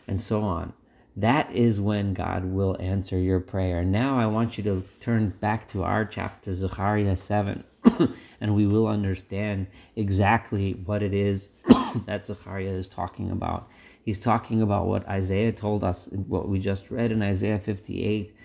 and 0.06 0.20
so 0.20 0.42
on 0.42 0.72
that 1.16 1.50
is 1.50 1.80
when 1.80 2.12
God 2.12 2.44
will 2.44 2.76
answer 2.78 3.18
your 3.18 3.40
prayer. 3.40 3.82
Now 3.82 4.18
I 4.18 4.26
want 4.26 4.58
you 4.58 4.64
to 4.64 4.84
turn 5.00 5.30
back 5.30 5.66
to 5.68 5.82
our 5.82 6.04
chapter, 6.04 6.52
Zechariah 6.52 7.16
7, 7.16 7.64
and 8.40 8.54
we 8.54 8.66
will 8.66 8.86
understand 8.86 9.68
exactly 9.96 10.72
what 10.84 11.02
it 11.02 11.14
is 11.14 11.48
that 12.04 12.26
Zechariah 12.26 12.66
is 12.66 12.86
talking 12.86 13.30
about. 13.30 13.70
He's 14.02 14.18
talking 14.18 14.60
about 14.60 14.86
what 14.86 15.08
Isaiah 15.08 15.52
told 15.52 15.82
us, 15.82 16.06
what 16.12 16.50
we 16.50 16.58
just 16.58 16.90
read 16.90 17.10
in 17.12 17.22
Isaiah 17.22 17.58
58. 17.58 18.36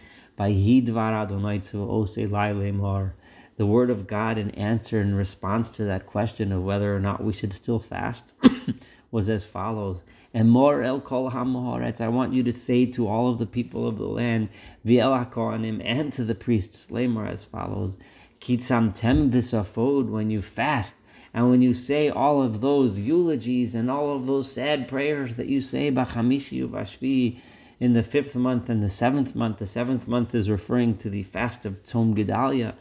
The 3.61 3.67
word 3.67 3.91
of 3.91 4.07
God 4.07 4.39
in 4.39 4.49
answer 4.55 4.99
in 4.99 5.13
response 5.13 5.69
to 5.75 5.83
that 5.83 6.07
question 6.07 6.51
of 6.51 6.63
whether 6.63 6.95
or 6.95 6.99
not 6.99 7.23
we 7.23 7.31
should 7.31 7.53
still 7.53 7.77
fast 7.77 8.33
was 9.11 9.29
as 9.29 9.43
follows. 9.43 10.03
And 10.33 10.49
more 10.49 10.81
el 10.81 10.99
kol 10.99 11.29
hamoharetz, 11.29 12.01
I 12.01 12.07
want 12.07 12.33
you 12.33 12.41
to 12.41 12.53
say 12.53 12.87
to 12.87 13.07
all 13.07 13.29
of 13.29 13.37
the 13.37 13.45
people 13.45 13.87
of 13.87 13.99
the 13.99 14.07
land, 14.07 14.49
v'el 14.83 15.29
hakohanim, 15.29 15.79
and 15.85 16.11
to 16.13 16.23
the 16.23 16.33
priests, 16.33 16.87
lemor 16.89 17.29
as 17.29 17.45
follows, 17.45 17.99
kitzam 18.39 18.95
tem 18.95 19.29
v'safod, 19.29 20.09
when 20.09 20.31
you 20.31 20.41
fast, 20.41 20.95
and 21.31 21.51
when 21.51 21.61
you 21.61 21.75
say 21.75 22.09
all 22.09 22.41
of 22.41 22.61
those 22.61 22.99
eulogies 22.99 23.75
and 23.75 23.91
all 23.91 24.15
of 24.15 24.25
those 24.25 24.51
sad 24.51 24.87
prayers 24.87 25.35
that 25.35 25.45
you 25.45 25.61
say, 25.61 25.91
b'chamishi 25.91 26.67
uvashvi, 26.67 27.39
in 27.79 27.93
the 27.93 28.01
fifth 28.01 28.35
month 28.35 28.69
and 28.69 28.81
the 28.81 28.89
seventh 28.89 29.35
month, 29.35 29.59
the 29.59 29.67
seventh 29.67 30.07
month 30.07 30.33
is 30.33 30.49
referring 30.49 30.97
to 30.97 31.11
the 31.11 31.21
fast 31.21 31.63
of 31.63 31.83
Tzom 31.83 32.15
Gedalia, 32.15 32.73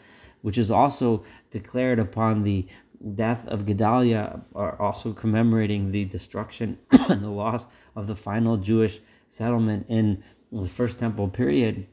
which 0.43 0.59
is 0.59 0.71
also 0.71 1.25
declared 1.51 1.99
upon 1.99 2.43
the 2.43 2.67
death 3.15 3.47
of 3.49 3.65
Gedaliah 3.65 4.41
are 4.55 4.81
also 4.81 5.13
commemorating 5.13 5.91
the 5.91 6.05
destruction 6.05 6.79
and 7.09 7.23
the 7.23 7.31
loss 7.31 7.67
of 7.97 8.07
the 8.07 8.17
final 8.17 8.57
Jewish 8.57 9.01
settlement 9.29 9.87
in 9.89 10.23
the 10.53 10.69
first 10.69 10.99
temple 10.99 11.29
period. 11.29 11.87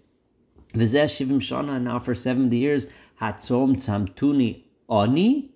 Shivim 0.73 1.39
shana, 1.39 1.81
now 1.81 1.99
for 1.99 2.13
70 2.13 2.55
years, 2.57 2.87
hatzom 3.21 3.77
tzamtuni 3.77 4.63
oni? 4.89 5.51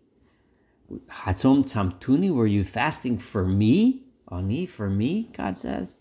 Hatzom 1.10 1.64
tzamtuni, 1.64 2.34
were 2.34 2.48
you 2.48 2.64
fasting 2.64 3.18
for 3.18 3.46
me? 3.46 4.04
Oni, 4.30 4.66
for 4.66 4.90
me, 4.90 5.30
God 5.34 5.58
says. 5.58 5.96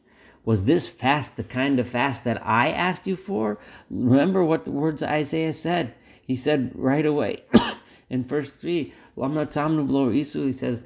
Was 0.44 0.64
this 0.64 0.88
fast 0.88 1.36
the 1.36 1.44
kind 1.44 1.78
of 1.78 1.88
fast 1.88 2.24
that 2.24 2.44
I 2.46 2.70
asked 2.70 3.06
you 3.06 3.16
for? 3.16 3.58
Remember 3.90 4.42
what 4.44 4.64
the 4.64 4.70
words 4.70 5.02
Isaiah 5.02 5.52
said. 5.52 5.94
He 6.30 6.36
said 6.36 6.70
right 6.76 7.04
away, 7.04 7.42
in 8.08 8.22
verse 8.22 8.52
3, 8.52 8.92
isu. 9.16 10.46
he 10.46 10.52
says, 10.52 10.84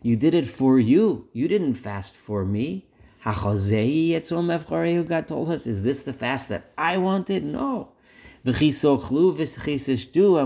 You 0.00 0.16
did 0.16 0.34
it 0.34 0.46
for 0.46 0.78
you. 0.78 1.28
You 1.34 1.46
didn't 1.46 1.74
fast 1.74 2.16
for 2.16 2.46
me. 2.46 2.86
God 3.22 3.34
told 5.28 5.50
us, 5.50 5.66
Is 5.66 5.82
this 5.82 6.00
the 6.00 6.14
fast 6.14 6.48
that 6.48 6.72
I 6.78 6.96
wanted? 6.96 7.44
No. 7.44 7.92
And 8.46 8.54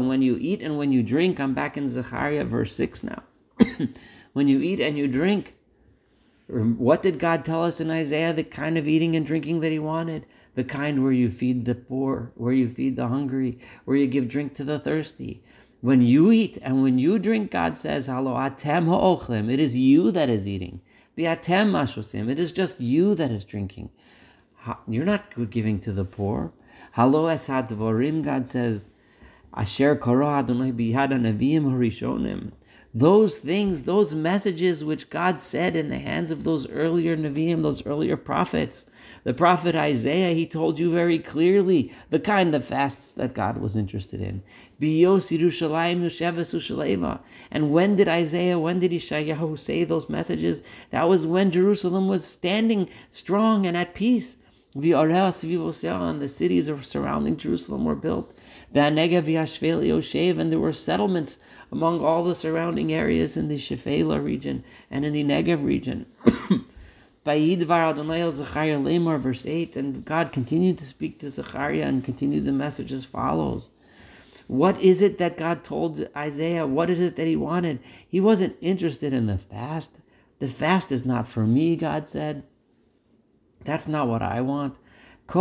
when 0.09 0.23
you 0.23 0.39
eat 0.41 0.61
and 0.63 0.77
when 0.77 0.91
you 0.91 1.05
drink, 1.05 1.39
I'm 1.39 1.55
back 1.55 1.77
in 1.77 1.89
Zechariah 1.89 2.45
verse 2.47 2.75
6 2.75 3.05
now. 3.05 3.23
when 4.33 4.49
you 4.49 4.61
eat 4.61 4.81
and 4.81 4.99
you 4.99 5.07
drink, 5.07 5.55
what 6.49 7.03
did 7.03 7.21
God 7.21 7.45
tell 7.45 7.63
us 7.63 7.81
in 7.81 7.93
Isaiah? 7.93 8.33
The 8.33 8.43
kind 8.43 8.77
of 8.77 8.89
eating 8.89 9.15
and 9.15 9.25
drinking 9.25 9.61
that 9.61 9.71
He 9.71 9.79
wanted 9.79 10.27
the 10.57 10.65
kind 10.65 11.03
where 11.03 11.13
you 11.13 11.31
feed 11.31 11.67
the 11.67 11.75
poor, 11.75 12.33
where 12.35 12.53
you 12.53 12.69
feed 12.69 12.97
the 12.97 13.09
hungry, 13.09 13.59
where 13.85 13.97
you 13.97 14.07
give 14.07 14.27
drink 14.27 14.55
to 14.55 14.65
the 14.65 14.79
thirsty. 14.79 15.43
When 15.83 16.01
you 16.01 16.33
eat 16.33 16.59
and 16.63 16.83
when 16.83 16.99
you 16.99 17.19
drink, 17.19 17.51
God 17.51 17.77
says, 17.77 18.07
Halo 18.07 18.35
atem 18.35 18.87
ha'ochlim, 18.87 19.53
it 19.53 19.61
is 19.61 19.77
you 19.77 20.11
that 20.11 20.31
is 20.31 20.49
eating. 20.49 20.81
Bi'atem 21.17 21.71
mashosim, 21.71 22.31
it 22.31 22.41
is 22.41 22.53
just 22.53 22.81
you 22.81 23.15
that 23.15 23.31
is 23.31 23.45
drinking. 23.45 23.91
You're 24.89 25.05
not 25.05 25.51
giving 25.51 25.79
to 25.81 25.93
the 25.93 26.05
poor. 26.05 26.53
Halo 26.93 27.27
dvorim, 27.27 28.25
God 28.25 28.49
says, 28.49 28.87
Asher 29.55 29.95
kara 29.95 30.39
Adonai 30.39 30.73
biyad 30.73 31.11
harishonim 31.11 32.53
those 32.97 33.37
things, 33.37 33.83
those 33.83 34.15
messages 34.15 34.83
which 34.83 35.11
God 35.11 35.39
said 35.39 35.77
in 35.77 35.91
the 35.91 35.99
hands 35.99 36.31
of 36.31 36.45
those 36.45 36.67
earlier 36.71 37.15
Nevi'im, 37.15 37.63
those 37.63 37.85
earlier 37.85 38.17
prophets. 38.17 38.87
The 39.23 39.35
prophet 39.35 39.77
Isaiah, 39.77 40.33
he 40.33 40.47
told 40.47 40.79
you 40.79 40.91
very 40.91 41.19
clearly 41.19 41.93
the 42.09 42.19
kind 42.19 42.55
of 42.55 42.65
fasts 42.65 43.13
that 43.13 43.35
God 43.35 43.59
was 43.59 43.77
interested 43.77 44.23
in. 44.23 44.43
And 47.51 47.71
when 47.71 47.97
did 47.97 48.09
Isaiah, 48.09 48.59
when 48.59 48.79
did 48.79 48.93
Ishayahu 48.93 49.59
say 49.59 49.85
those 49.85 50.09
messages? 50.09 50.63
That 50.89 51.07
was 51.07 51.27
when 51.27 51.51
Jerusalem 51.51 52.09
was 52.09 52.25
standing 52.25 52.89
strong 53.11 53.67
and 53.67 53.77
at 53.77 53.95
peace. 53.95 54.39
And 54.75 54.83
the 54.83 56.29
cities 56.29 56.71
surrounding 56.83 57.37
Jerusalem 57.37 57.85
were 57.85 57.95
built. 57.95 58.36
And 58.73 60.53
there 60.53 60.59
were 60.59 60.73
settlements 60.73 61.39
among 61.71 62.05
all 62.05 62.25
the 62.25 62.35
surrounding 62.35 62.93
areas 62.93 63.37
in 63.37 63.49
the 63.49 63.59
Shephelah 63.59 64.23
region 64.23 64.65
and 64.91 65.05
in 65.05 65.13
the 65.13 65.25
Negev 65.25 65.65
region. 65.65 66.07
verse 69.19 69.47
8, 69.47 69.77
and 69.77 70.05
God 70.05 70.31
continued 70.31 70.79
to 70.79 70.85
speak 70.85 71.19
to 71.19 71.31
Zechariah 71.31 71.83
and 71.83 72.05
continued 72.05 72.45
the 72.45 72.53
message 72.53 72.93
as 72.93 73.05
follows. 73.05 73.69
What 74.47 74.81
is 74.81 75.03
it 75.03 75.19
that 75.19 75.37
God 75.37 75.65
told 75.65 76.07
Isaiah? 76.17 76.67
What 76.67 76.89
is 76.89 77.01
it 77.01 77.17
that 77.17 77.27
he 77.27 77.35
wanted? 77.35 77.81
He 78.07 78.21
wasn't 78.21 78.57
interested 78.61 79.13
in 79.13 79.27
the 79.27 79.39
fast. 79.39 79.99
The 80.39 80.47
fast 80.47 80.93
is 80.93 81.05
not 81.05 81.27
for 81.27 81.45
me, 81.45 81.75
God 81.75 82.07
said. 82.07 82.45
That's 83.65 83.89
not 83.89 84.07
what 84.07 84.23
I 84.23 84.41
want. 84.41 84.77
This 85.29 85.41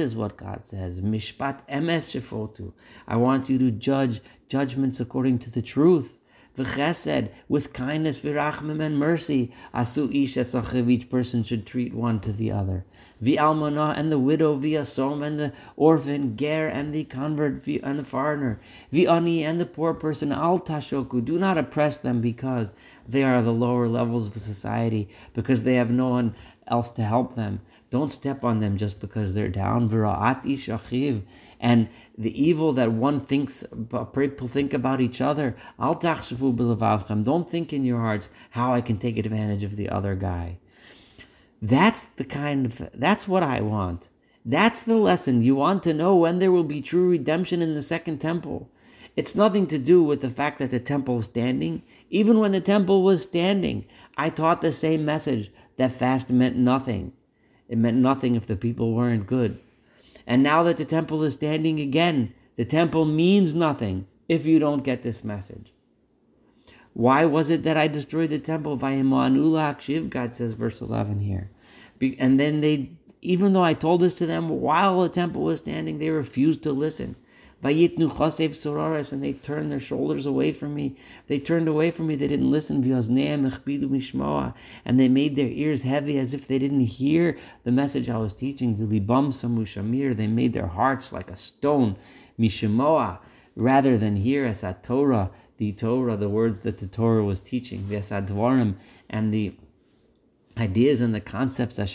is 0.00 0.16
what 0.16 0.36
God 0.36 0.64
says. 0.64 1.00
Mishpat 1.00 1.60
emes 1.68 2.10
shefotu. 2.10 2.72
I 3.06 3.16
want 3.16 3.48
you 3.48 3.58
to 3.58 3.70
judge 3.70 4.20
judgments 4.48 4.98
according 4.98 5.38
to 5.40 5.50
the 5.50 5.62
truth. 5.62 6.18
V'chesed, 6.58 7.30
with 7.48 7.72
kindness, 7.72 8.20
v'rachmim, 8.20 8.80
and 8.80 8.96
mercy. 8.96 9.52
Asu 9.74 10.08
ish 10.14 10.34
esachiv, 10.34 10.88
each 10.88 11.08
person 11.08 11.42
should 11.42 11.66
treat 11.66 11.92
one 11.92 12.20
to 12.20 12.32
the 12.32 12.52
other. 12.52 12.84
V'almanah, 13.20 13.98
and 13.98 14.12
the 14.12 14.20
widow, 14.20 14.56
v'asom, 14.56 15.24
and 15.24 15.38
the 15.38 15.52
orphan, 15.76 16.36
ger, 16.36 16.68
and 16.68 16.94
the 16.94 17.02
convert, 17.04 17.66
and 17.66 17.98
the 17.98 18.04
foreigner. 18.04 18.60
V'ani, 18.92 19.42
and 19.42 19.60
the 19.60 19.66
poor 19.66 19.94
person, 19.94 20.30
al 20.30 20.60
tashoku. 20.60 21.24
Do 21.24 21.38
not 21.40 21.58
oppress 21.58 21.98
them 21.98 22.20
because 22.20 22.72
they 23.08 23.24
are 23.24 23.42
the 23.42 23.52
lower 23.52 23.88
levels 23.88 24.28
of 24.28 24.40
society, 24.40 25.08
because 25.32 25.64
they 25.64 25.74
have 25.74 25.90
no 25.90 26.10
one 26.10 26.36
else 26.66 26.90
to 26.90 27.02
help 27.04 27.36
them. 27.36 27.60
Don't 27.90 28.10
step 28.10 28.42
on 28.44 28.60
them 28.60 28.76
just 28.76 28.98
because 29.00 29.34
they're 29.34 29.48
down. 29.48 29.88
And 31.60 31.88
the 32.18 32.42
evil 32.42 32.72
that 32.72 32.92
one 32.92 33.20
thinks, 33.20 33.64
people 34.12 34.48
think 34.48 34.74
about 34.74 35.00
each 35.00 35.20
other. 35.20 35.56
Al 35.78 35.94
Don't 35.94 37.50
think 37.50 37.72
in 37.72 37.84
your 37.84 38.00
hearts 38.00 38.28
how 38.50 38.74
I 38.74 38.80
can 38.80 38.98
take 38.98 39.16
advantage 39.16 39.62
of 39.62 39.76
the 39.76 39.88
other 39.88 40.14
guy. 40.14 40.58
That's 41.62 42.02
the 42.16 42.24
kind 42.24 42.66
of, 42.66 42.90
that's 42.92 43.28
what 43.28 43.42
I 43.42 43.60
want. 43.60 44.08
That's 44.44 44.80
the 44.80 44.96
lesson. 44.96 45.40
You 45.40 45.54
want 45.54 45.82
to 45.84 45.94
know 45.94 46.14
when 46.14 46.38
there 46.38 46.52
will 46.52 46.64
be 46.64 46.82
true 46.82 47.08
redemption 47.08 47.62
in 47.62 47.74
the 47.74 47.82
second 47.82 48.18
temple. 48.18 48.68
It's 49.16 49.34
nothing 49.34 49.66
to 49.68 49.78
do 49.78 50.02
with 50.02 50.20
the 50.20 50.30
fact 50.30 50.58
that 50.58 50.70
the 50.70 50.80
temple 50.80 51.18
is 51.18 51.26
standing. 51.26 51.82
Even 52.10 52.38
when 52.38 52.52
the 52.52 52.60
temple 52.60 53.02
was 53.02 53.22
standing, 53.22 53.86
I 54.16 54.28
taught 54.28 54.60
the 54.60 54.72
same 54.72 55.04
message 55.04 55.50
that 55.76 55.92
fast 55.92 56.30
meant 56.30 56.56
nothing. 56.56 57.12
It 57.68 57.78
meant 57.78 57.96
nothing 57.96 58.34
if 58.34 58.46
the 58.46 58.56
people 58.56 58.92
weren't 58.92 59.26
good. 59.26 59.58
And 60.26 60.42
now 60.42 60.62
that 60.62 60.76
the 60.76 60.84
temple 60.84 61.22
is 61.22 61.34
standing 61.34 61.80
again, 61.80 62.34
the 62.56 62.64
temple 62.64 63.04
means 63.04 63.52
nothing 63.52 64.06
if 64.28 64.46
you 64.46 64.58
don't 64.58 64.84
get 64.84 65.02
this 65.02 65.24
message. 65.24 65.72
Why 66.92 67.24
was 67.24 67.50
it 67.50 67.64
that 67.64 67.76
I 67.76 67.88
destroyed 67.88 68.30
the 68.30 68.38
temple? 68.38 68.76
God 68.76 70.34
says, 70.34 70.52
verse 70.54 70.80
11 70.80 71.18
here. 71.18 71.50
And 72.18 72.38
then 72.38 72.60
they, 72.60 72.90
even 73.20 73.52
though 73.52 73.64
I 73.64 73.72
told 73.72 74.00
this 74.00 74.14
to 74.16 74.26
them 74.26 74.48
while 74.48 75.02
the 75.02 75.08
temple 75.08 75.42
was 75.42 75.58
standing, 75.58 75.98
they 75.98 76.10
refused 76.10 76.62
to 76.62 76.72
listen. 76.72 77.16
Vayitnu 77.64 78.10
chasev 78.10 78.50
sororas, 78.50 79.10
and 79.10 79.22
they 79.22 79.32
turned 79.32 79.72
their 79.72 79.80
shoulders 79.80 80.26
away 80.26 80.52
from 80.52 80.74
me. 80.74 80.94
They 81.28 81.38
turned 81.38 81.66
away 81.66 81.90
from 81.90 82.08
me. 82.08 82.14
They 82.14 82.28
didn't 82.28 82.50
listen. 82.50 82.84
And 84.84 85.00
they 85.00 85.08
made 85.08 85.36
their 85.36 85.48
ears 85.48 85.82
heavy 85.82 86.18
as 86.18 86.34
if 86.34 86.46
they 86.46 86.58
didn't 86.58 86.80
hear 86.80 87.38
the 87.64 87.72
message 87.72 88.10
I 88.10 88.18
was 88.18 88.34
teaching. 88.34 88.76
They 88.90 90.26
made 90.26 90.52
their 90.52 90.66
hearts 90.66 91.10
like 91.10 91.30
a 91.30 91.36
stone. 91.36 91.96
Mishimoa, 92.38 93.20
rather 93.56 93.96
than 93.96 94.16
hear 94.16 94.44
as 94.44 94.62
Torah, 94.82 95.30
the 95.56 95.72
Torah, 95.72 96.16
the 96.16 96.28
words 96.28 96.60
that 96.60 96.78
the 96.78 96.86
Torah 96.86 97.24
was 97.24 97.40
teaching. 97.40 97.84
V'esadvarim, 97.84 98.74
and 99.08 99.32
the 99.32 99.54
ideas 100.58 101.00
and 101.00 101.14
the 101.14 101.20
concepts 101.20 101.76
that 101.76 101.88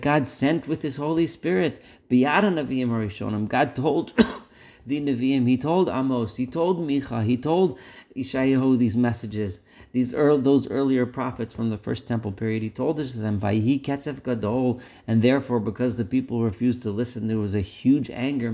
God 0.00 0.28
sent 0.28 0.68
with 0.68 0.82
His 0.82 0.96
Holy 0.96 1.26
Spirit. 1.26 1.82
God 2.10 3.74
told 3.74 4.12
the 4.86 5.00
Nevi'im, 5.00 5.48
He 5.48 5.56
told 5.56 5.88
Amos, 5.88 6.36
He 6.36 6.46
told 6.46 6.78
Micha, 6.78 7.24
He 7.24 7.36
told 7.36 7.78
Ishayahu 8.16 8.78
these 8.78 8.96
messages, 8.96 9.60
these 9.92 10.14
early, 10.14 10.40
those 10.40 10.68
earlier 10.70 11.04
prophets 11.04 11.52
from 11.52 11.70
the 11.70 11.78
first 11.78 12.06
temple 12.06 12.32
period. 12.32 12.62
He 12.62 12.70
told 12.70 12.96
this 12.96 13.12
to 13.12 13.18
them, 13.18 13.40
Vayhi 13.40 13.82
Ketzef 13.82 14.22
Gadol, 14.22 14.80
and 15.06 15.22
therefore 15.22 15.60
because 15.60 15.96
the 15.96 16.04
people 16.04 16.42
refused 16.42 16.82
to 16.82 16.90
listen, 16.90 17.26
there 17.26 17.38
was 17.38 17.54
a 17.54 17.60
huge 17.60 18.10
anger 18.10 18.50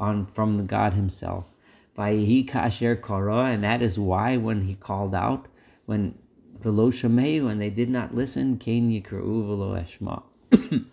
on 0.00 0.26
from 0.26 0.56
the 0.56 0.64
God 0.64 0.94
Himself. 0.94 1.44
Vayhi 1.96 2.48
Kasher 2.48 3.00
Kara, 3.00 3.44
and 3.44 3.62
that 3.62 3.82
is 3.82 3.98
why 3.98 4.36
when 4.36 4.62
He 4.62 4.74
called 4.74 5.14
out, 5.14 5.46
when 5.86 6.14
velo 6.60 6.90
when 6.90 7.58
they 7.58 7.70
did 7.70 7.90
not 7.90 8.14
listen, 8.14 8.56
kain 8.56 8.90
yikra'u 8.90 9.46
velo 9.46 9.74
eshma. 9.74 10.22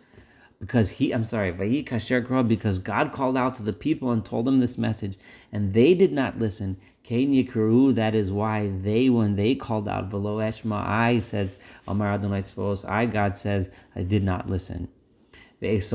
because 0.59 0.89
he, 0.91 1.11
I'm 1.11 1.23
sorry, 1.23 1.53
vayi 1.53 1.85
kasher 1.85 2.47
because 2.47 2.79
God 2.79 3.11
called 3.11 3.37
out 3.37 3.55
to 3.55 3.63
the 3.63 3.73
people 3.73 4.11
and 4.11 4.25
told 4.25 4.45
them 4.45 4.59
this 4.59 4.77
message, 4.77 5.17
and 5.51 5.73
they 5.73 5.93
did 5.93 6.11
not 6.11 6.39
listen. 6.39 6.77
Kain 7.03 7.31
yikra'u, 7.31 7.95
that 7.95 8.15
is 8.15 8.31
why 8.31 8.69
they, 8.69 9.09
when 9.09 9.35
they 9.35 9.55
called 9.55 9.87
out 9.87 10.09
velo 10.09 10.37
eshma, 10.39 10.85
I 10.85 11.19
says, 11.19 11.57
Amar 11.87 12.13
Adonai 12.13 12.41
Tzvos, 12.41 12.87
I, 12.87 13.05
God 13.05 13.37
says, 13.37 13.71
I 13.95 14.03
did 14.03 14.23
not 14.23 14.49
listen. 14.49 14.89
That's 15.61 15.91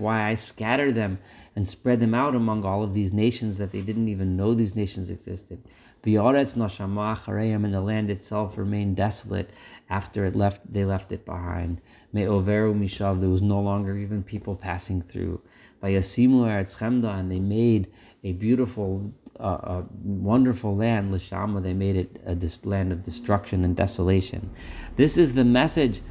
why 0.00 0.28
I 0.28 0.34
scatter 0.36 0.92
them 0.92 1.18
and 1.56 1.66
spread 1.66 1.98
them 2.00 2.14
out 2.14 2.36
among 2.36 2.64
all 2.64 2.82
of 2.82 2.92
these 2.92 3.12
nations 3.12 3.56
that 3.56 3.72
they 3.72 3.80
didn't 3.80 4.08
even 4.08 4.36
know 4.36 4.54
these 4.54 4.76
nations 4.76 5.10
existed. 5.10 5.60
V'oretz 6.04 6.54
nashama 6.54 7.16
achareim, 7.16 7.64
and 7.64 7.74
the 7.74 7.80
land 7.80 8.10
itself 8.10 8.56
remained 8.58 8.94
desolate 8.94 9.50
after 9.90 10.24
it 10.26 10.36
left. 10.36 10.70
They 10.72 10.84
left 10.84 11.10
it 11.10 11.24
behind. 11.24 11.80
Me'overu 12.12 12.78
mishav, 12.78 13.20
there 13.20 13.30
was 13.30 13.42
no 13.42 13.58
longer 13.58 13.96
even 13.96 14.22
people 14.22 14.54
passing 14.54 15.02
through. 15.02 15.40
Vayasimu 15.82 16.44
eretz 16.44 16.76
chemda, 16.76 17.18
and 17.18 17.32
they 17.32 17.40
made 17.40 17.90
a 18.22 18.32
beautiful, 18.32 19.12
uh, 19.40 19.42
a 19.42 19.84
wonderful 20.04 20.76
land. 20.76 21.12
Lishama, 21.12 21.62
they 21.62 21.74
made 21.74 21.96
it 21.96 22.20
a 22.26 22.68
land 22.68 22.92
of 22.92 23.02
destruction 23.02 23.64
and 23.64 23.74
desolation. 23.74 24.50
This 24.96 25.16
is 25.16 25.34
the 25.34 25.44
message 25.44 26.02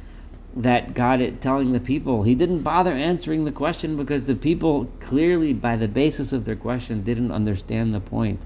that 0.56 0.94
God 0.94 1.20
is 1.20 1.34
telling 1.40 1.72
the 1.72 1.80
people. 1.80 2.22
He 2.22 2.34
didn't 2.34 2.62
bother 2.62 2.92
answering 2.92 3.44
the 3.44 3.52
question 3.52 3.96
because 3.96 4.24
the 4.24 4.34
people 4.34 4.86
clearly, 5.00 5.52
by 5.52 5.76
the 5.76 5.88
basis 5.88 6.32
of 6.32 6.46
their 6.46 6.56
question, 6.56 7.02
didn't 7.02 7.30
understand 7.30 7.94
the 7.94 8.00
point 8.00 8.40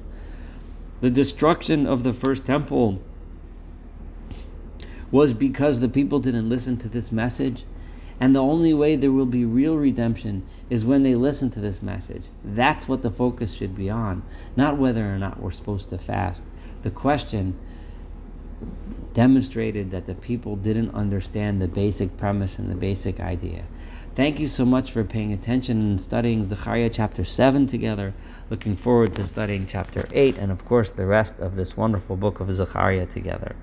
the 1.00 1.11
destruction 1.11 1.87
of 1.87 2.04
the 2.04 2.12
first 2.12 2.46
temple 2.46 3.00
was 5.11 5.32
because 5.32 5.80
the 5.80 5.88
people 5.88 6.20
didn't 6.20 6.48
listen 6.48 6.76
to 6.76 6.88
this 6.88 7.11
message. 7.11 7.64
And 8.20 8.37
the 8.37 8.42
only 8.42 8.74
way 8.74 8.96
there 8.96 9.11
will 9.11 9.26
be 9.26 9.46
real 9.46 9.76
redemption 9.76 10.46
is 10.68 10.85
when 10.85 11.02
they 11.02 11.14
listen 11.14 11.50
to 11.52 11.61
this 11.61 11.82
message. 11.82 12.24
That's 12.44 12.87
what 12.87 13.00
the 13.00 13.11
focus 13.11 13.54
should 13.54 13.74
be 13.74 13.88
on, 13.88 14.22
not 14.56 14.76
whether 14.76 15.12
or 15.12 15.18
not 15.18 15.40
we're 15.40 15.50
supposed 15.52 15.88
to 15.90 15.98
fast. 15.98 16.42
The 16.82 16.90
question 16.90 17.58
demonstrated 19.14 19.90
that 19.90 20.07
the 20.07 20.14
people 20.14 20.57
didn't 20.57 20.94
understand 20.94 21.61
the 21.61 21.68
basic 21.68 22.16
premise 22.16 22.59
and 22.59 22.70
the 22.70 22.75
basic 22.75 23.20
idea. 23.20 23.64
Thank 24.14 24.40
you 24.40 24.49
so 24.49 24.64
much 24.64 24.90
for 24.90 25.05
paying 25.05 25.33
attention 25.33 25.81
and 25.81 26.01
studying 26.01 26.44
Zechariah 26.44 26.90
chapter 26.90 27.25
7 27.25 27.66
together. 27.66 28.12
Looking 28.51 28.77
forward 28.77 29.14
to 29.14 29.27
studying 29.27 29.66
chapter 29.66 30.09
8 30.12 30.37
and, 30.37 30.51
of 30.51 30.64
course, 30.64 30.90
the 30.90 31.07
rest 31.07 31.38
of 31.38 31.57
this 31.57 31.77
wonderful 31.77 32.16
book 32.16 32.40
of 32.40 32.53
Zechariah 32.53 33.07
together. 33.07 33.55